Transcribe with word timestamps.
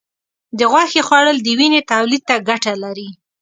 د 0.57 0.59
غوښې 0.71 1.01
خوړل 1.07 1.37
د 1.43 1.47
وینې 1.59 1.81
تولید 1.91 2.21
ته 2.29 2.35
ګټه 2.49 2.73
لري. 2.83 3.07